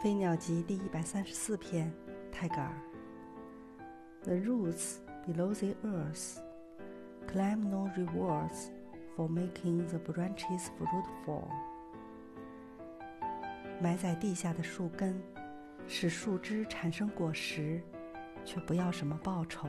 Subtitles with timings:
[0.02, 1.92] 《飞鸟集》第一百三十四篇，
[2.32, 2.72] 泰戈尔。
[4.22, 4.94] The roots
[5.26, 6.38] below the earth
[7.30, 8.70] claim no rewards
[9.14, 11.44] for making the branches fruitful。
[13.78, 15.20] 埋在地下的树根，
[15.86, 17.82] 使树枝产生果实，
[18.42, 19.68] 却不要什么报酬。